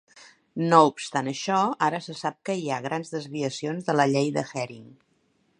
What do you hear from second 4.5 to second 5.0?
Hering.